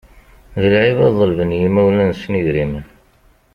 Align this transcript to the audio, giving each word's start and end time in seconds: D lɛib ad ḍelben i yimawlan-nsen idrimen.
D 0.61 0.63
lɛib 0.73 0.99
ad 1.07 1.13
ḍelben 1.19 1.55
i 1.55 1.59
yimawlan-nsen 1.61 2.39
idrimen. 2.39 2.85